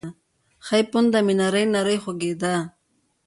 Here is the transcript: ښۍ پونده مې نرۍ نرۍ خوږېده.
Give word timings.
ښۍ 0.65 0.83
پونده 0.91 1.19
مې 1.25 1.33
نرۍ 1.39 1.65
نرۍ 1.73 1.97
خوږېده. 2.03 2.55